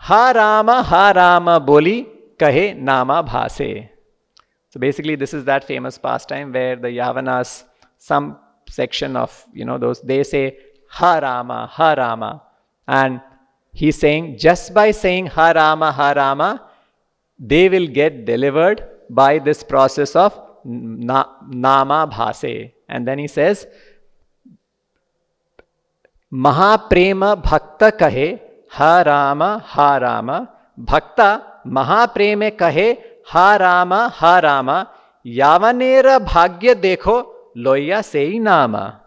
[0.00, 2.00] हा राम हा राम बोली
[2.40, 3.72] कहे नामा भासे
[4.74, 5.98] so basically this is that famous
[6.30, 7.48] pastime where the yavanas
[8.08, 8.32] some
[8.68, 10.42] section of you know though they say
[10.92, 12.30] हा रामा हा Rama
[12.88, 13.18] and
[13.80, 16.60] He's saying just by saying Harama, Harama,
[17.38, 22.72] they will get delivered by this process of na- nama bhase.
[22.88, 23.66] And then he says,
[26.30, 30.38] Mahaprema bhakta kahe ha rama ha rama.
[30.76, 31.30] Bhakta
[31.66, 34.90] Mahapreme kahe ha rama ha rama.
[35.24, 37.26] Yavanera bhagya dekho
[37.56, 39.00] loya sei nama.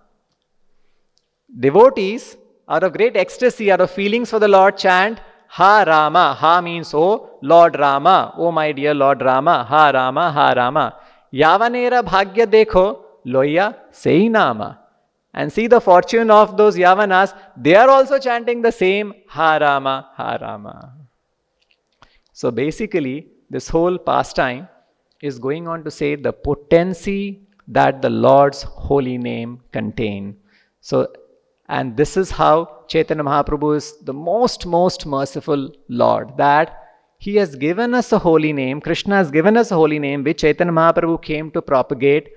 [1.66, 2.38] Devotees,
[2.74, 5.20] out of great ecstasy, out of feelings for the Lord, chant
[5.58, 6.26] Ha Rama.
[6.42, 8.34] Ha means, Oh Lord Rama.
[8.38, 9.64] Oh my dear Lord Rama.
[9.72, 10.32] Ha Rama.
[10.38, 10.86] Ha Rama.
[11.42, 12.86] Yavanera bhagya dekho
[13.26, 14.80] loya sei nama.
[15.36, 20.10] And see the fortune of those Yavanas, they are also chanting the same Ha Rama,
[20.16, 20.94] Ha Rama.
[22.34, 24.68] So basically, this whole pastime
[25.22, 30.38] is going on to say the potency that the Lord's holy name contain.
[30.82, 31.08] So,
[31.70, 36.80] and this is how Chaitanya Mahaprabhu is the most, most merciful Lord, that
[37.18, 40.42] he has given us a holy name, Krishna has given us a holy name which
[40.42, 42.30] Chaitanya Mahaprabhu came to propagate.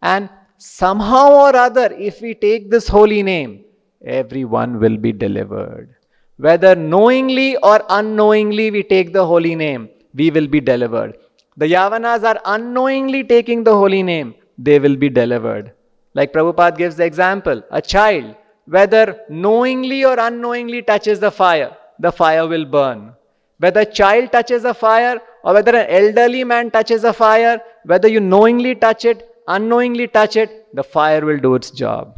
[0.00, 3.64] And somehow or other, if we take this holy name,
[4.04, 5.96] everyone will be delivered.
[6.36, 11.16] Whether knowingly or unknowingly we take the holy name, we will be delivered.
[11.56, 15.72] The Yavanas are unknowingly taking the holy name, they will be delivered.
[16.14, 18.36] Like Prabhupada gives the example a child,
[18.68, 23.14] whether knowingly or unknowingly touches the fire, the fire will burn.
[23.58, 28.08] Whether a child touches a fire or whether an elderly man touches a fire, whether
[28.08, 32.16] you knowingly touch it, unknowingly touch it, the fire will do its job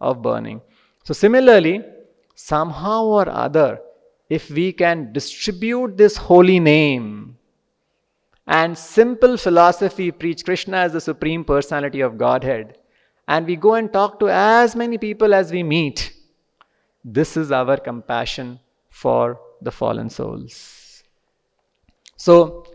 [0.00, 0.60] of burning.
[1.04, 1.84] So, similarly,
[2.34, 3.80] somehow or other,
[4.28, 7.38] if we can distribute this holy name
[8.46, 12.78] and simple philosophy, preach Krishna as the Supreme Personality of Godhead,
[13.28, 16.12] and we go and talk to as many people as we meet,
[17.04, 18.58] this is our compassion
[18.90, 21.02] for the fallen souls.
[22.16, 22.66] So,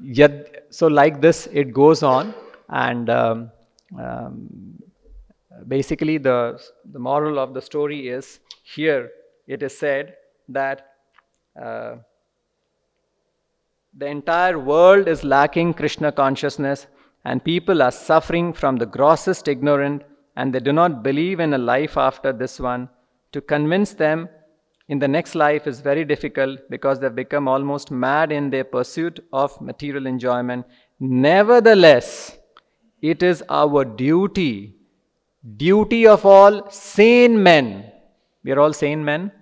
[0.00, 2.34] yet, so like this, it goes on,
[2.68, 3.50] and um,
[3.98, 4.82] um,
[5.68, 6.60] basically the,
[6.92, 9.10] the moral of the story is here
[9.46, 10.16] it is said
[10.48, 10.94] that
[11.60, 11.96] uh,
[13.96, 16.86] the entire world is lacking Krishna consciousness
[17.26, 20.04] and people are suffering from the grossest ignorance
[20.36, 22.88] and they do not believe in a life after this one.
[23.32, 24.28] To convince them
[24.88, 29.18] in the next life is very difficult because they've become almost mad in their pursuit
[29.32, 30.64] of material enjoyment.
[31.00, 32.38] Nevertheless,
[33.02, 34.76] it is our duty
[35.56, 37.90] duty of all sane men.
[38.44, 39.32] We are all sane men.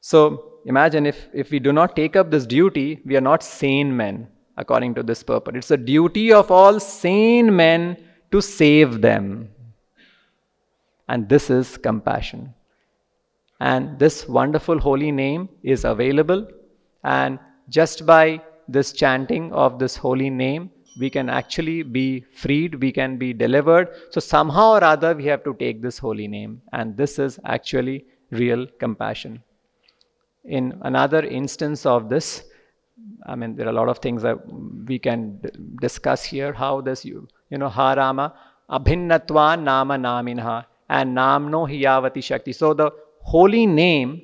[0.00, 3.96] So imagine if, if we do not take up this duty, we are not sane
[3.96, 5.54] men according to this purpose.
[5.56, 7.96] It's a duty of all sane men
[8.30, 9.48] to save them.
[11.08, 12.54] And this is compassion.
[13.60, 16.48] And this wonderful holy name is available.
[17.04, 17.38] And
[17.68, 23.16] just by this chanting of this holy name, we can actually be freed, we can
[23.16, 23.88] be delivered.
[24.10, 28.04] So, somehow or other, we have to take this holy name, and this is actually
[28.30, 29.42] real compassion.
[30.44, 32.44] In another instance of this,
[33.26, 34.38] I mean, there are a lot of things that
[34.86, 35.40] we can
[35.80, 36.52] discuss here.
[36.52, 38.32] How this, you, you know, harama,
[38.70, 42.52] abhinnatva nama naminha, and namno hiyavati shakti.
[42.52, 42.90] So, the
[43.20, 44.22] holy name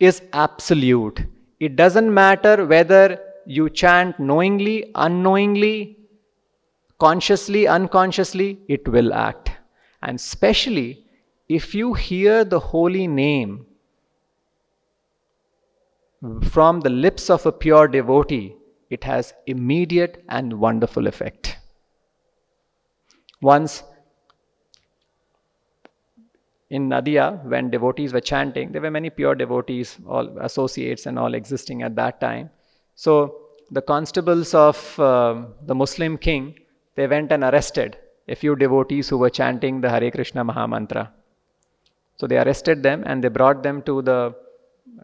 [0.00, 1.24] is absolute.
[1.60, 5.96] It doesn't matter whether you chant knowingly, unknowingly,
[6.98, 9.52] consciously, unconsciously, it will act.
[10.02, 11.04] And especially
[11.48, 13.66] if you hear the holy name
[16.42, 18.56] from the lips of a pure devotee,
[18.90, 21.56] it has immediate and wonderful effect.
[23.40, 23.82] Once
[26.70, 31.34] in Nadia, when devotees were chanting, there were many pure devotees, all associates and all
[31.34, 32.50] existing at that time.
[32.94, 33.36] So
[33.70, 36.58] the constables of uh, the Muslim king,
[36.94, 37.98] they went and arrested
[38.28, 41.10] a few devotees who were chanting the Hare Krishna Mahamantra.
[42.16, 44.34] So they arrested them and they brought them to the,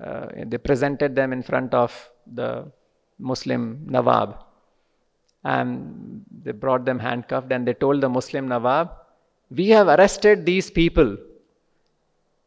[0.03, 2.71] Uh, they presented them in front of the
[3.19, 4.45] Muslim Nawab.
[5.45, 8.91] And they brought them handcuffed and they told the Muslim Nawab,
[9.51, 11.17] We have arrested these people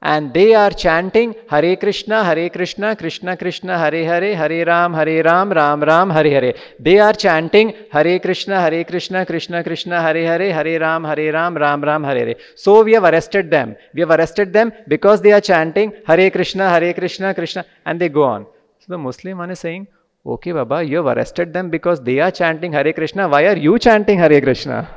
[0.01, 5.21] and they are chanting Hare Krishna, Hare Krishna, Krishna Krishna, Hare Hare, Hare Ram, Hare
[5.23, 6.55] Ram, Ram Ram, Hare Hare.
[6.79, 11.55] They are chanting Hare Krishna, Hare Krishna, Krishna Krishna, Hare Hare, Hare Ram, Hare Ram,
[11.55, 12.35] Ram Ram, Hare Hare.
[12.55, 13.75] So we have arrested them.
[13.93, 18.09] We have arrested them because they are chanting Hare Krishna, Hare Krishna, Krishna, and they
[18.09, 18.47] go on.
[18.79, 19.87] So the Muslim one is saying,
[20.25, 23.27] Okay, Baba, you have arrested them because they are chanting Hare Krishna.
[23.27, 24.89] Why are you chanting Hare Krishna?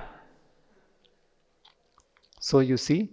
[2.40, 3.11] So you see,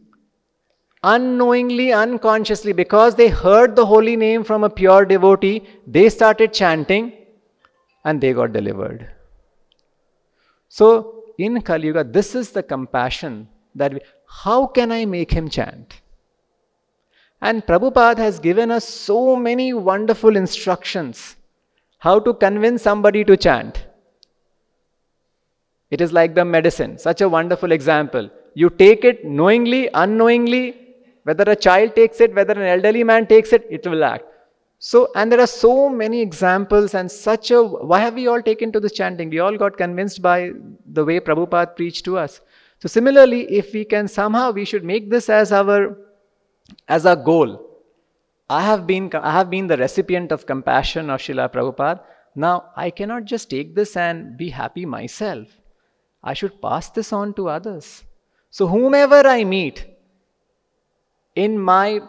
[1.03, 7.13] unknowingly, unconsciously, because they heard the holy name from a pure devotee, they started chanting.
[8.03, 9.07] and they got delivered.
[10.69, 15.49] So, in Kali Yuga, this is the compassion that we, how can I make him
[15.49, 16.01] chant?
[17.41, 21.35] And Prabhupada has given us so many wonderful instructions
[21.99, 23.85] how to convince somebody to chant.
[25.91, 28.29] It is like the medicine, such a wonderful example.
[28.55, 30.80] You take it knowingly, unknowingly,
[31.23, 34.25] whether a child takes it, whether an elderly man takes it, it will act.
[34.79, 37.63] So, and there are so many examples and such a.
[37.63, 39.29] Why have we all taken to this chanting?
[39.29, 40.51] We all got convinced by
[40.91, 42.41] the way Prabhupada preached to us.
[42.79, 45.97] So, similarly, if we can somehow, we should make this as our
[46.87, 47.67] as our goal.
[48.49, 52.01] I have been I have been the recipient of compassion of Srila Prabhupada.
[52.35, 55.47] Now I cannot just take this and be happy myself.
[56.23, 58.03] I should pass this on to others.
[58.49, 59.85] So whomever I meet,
[61.35, 62.01] in my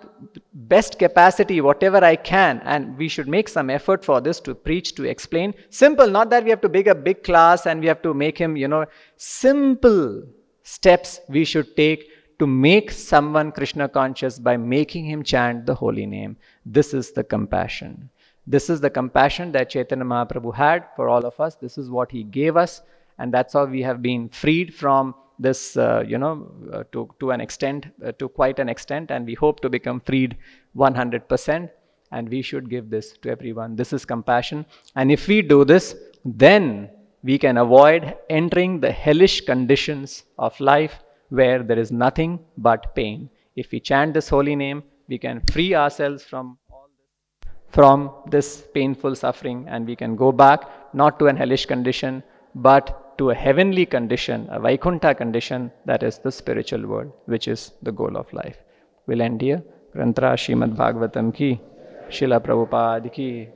[0.53, 4.95] best capacity, whatever I can, and we should make some effort for this to preach,
[4.97, 5.55] to explain.
[5.71, 8.37] Simple, not that we have to big a big class and we have to make
[8.37, 8.85] him, you know,
[9.17, 10.23] simple
[10.65, 12.09] steps we should take
[12.39, 16.37] to make someone Krishna conscious by making him chant the holy name.
[16.67, 18.11] This is the compassion.
[18.47, 21.55] This is the compassion that Chaitanya Mahaprabhu had for all of us.
[21.55, 22.83] This is what he gave us,
[23.19, 27.31] and that's how we have been freed from this, uh, you know, uh, to, to
[27.31, 30.37] an extent, uh, to quite an extent, and we hope to become freed
[30.77, 31.71] 100%.
[32.11, 33.75] And we should give this to everyone.
[33.75, 34.67] This is compassion.
[34.97, 36.91] And if we do this, then
[37.23, 43.31] we can avoid entering the hellish conditions of life where there is nothing but pain.
[43.57, 46.59] If we chant this holy name, we can free ourselves from
[47.71, 52.23] from this painful suffering and we can go back not to an hellish condition
[52.55, 57.73] but to a heavenly condition, a Vaikuntha condition, that is the spiritual world, which is
[57.83, 58.57] the goal of life.
[59.07, 59.63] We'll end here.
[59.95, 61.61] Grantra Srimad Bhagavatam ki,
[62.09, 63.49] Srila Prabhupada ki,